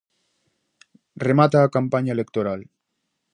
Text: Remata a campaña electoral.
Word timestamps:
Remata 1.25 1.59
a 1.63 1.69
campaña 1.75 2.13
electoral. 2.15 2.61